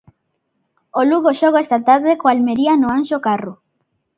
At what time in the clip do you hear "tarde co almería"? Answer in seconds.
1.89-2.73